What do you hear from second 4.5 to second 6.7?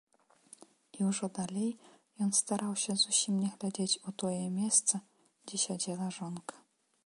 месца, дзе сядзела жонка.